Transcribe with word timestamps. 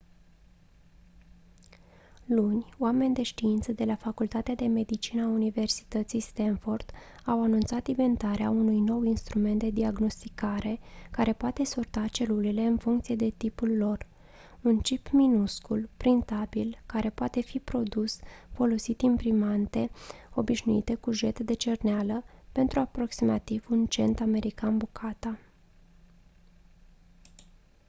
luni 2.25 2.73
oameni 2.79 3.13
de 3.13 3.21
știință 3.21 3.71
de 3.71 3.83
la 3.85 3.95
facultatea 3.95 4.55
de 4.55 4.65
medicină 4.67 5.23
a 5.23 5.27
universității 5.27 6.19
stanford 6.19 6.91
au 7.25 7.41
anunțat 7.43 7.87
inventarea 7.87 8.49
unui 8.49 8.79
nou 8.79 9.01
instrument 9.03 9.59
de 9.59 9.69
diagnosticare 9.69 10.79
care 11.11 11.33
poate 11.33 11.63
sorta 11.63 12.07
celulele 12.07 12.61
în 12.61 12.77
funcție 12.77 13.15
de 13.15 13.29
tipul 13.29 13.77
lor 13.77 14.07
un 14.61 14.79
cip 14.79 15.09
minuscul 15.09 15.89
printabil 15.97 16.81
care 16.85 17.09
poate 17.09 17.41
fi 17.41 17.59
produs 17.59 18.19
folosind 18.51 19.01
imprimante 19.01 19.89
obișnuite 20.33 20.95
cu 20.95 21.11
jet 21.11 21.39
de 21.39 21.53
cerneală 21.53 22.23
pentru 22.51 22.79
aproximativ 22.79 23.65
un 23.69 23.85
cent 23.85 24.19
american 24.19 24.77
bucata 24.77 25.37